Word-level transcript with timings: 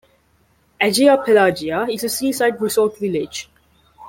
Agia 0.81 1.15
Pelagia 1.23 1.87
is 1.87 2.03
a 2.03 2.09
seaside 2.09 2.59
resort 2.59 2.97
village. 2.99 3.51